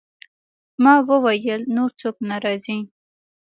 ما 0.83 0.93
وویل: 1.09 1.61
نور 1.75 1.89
څوک 2.01 2.15
نه 2.29 2.35
راځي؟ 2.43 2.77